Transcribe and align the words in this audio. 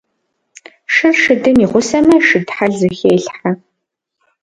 Шыр 0.93 1.15
шыдым 1.21 1.57
игъусэмэ, 1.63 2.17
шыд 2.27 2.47
хьэл 2.55 2.73
зыхелъхьэ. 2.79 3.51